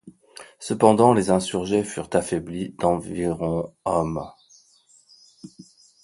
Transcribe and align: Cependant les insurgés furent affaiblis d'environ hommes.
Cependant 0.59 1.13
les 1.13 1.29
insurgés 1.29 1.83
furent 1.83 2.09
affaiblis 2.13 2.71
d'environ 2.79 3.71
hommes. 3.85 4.27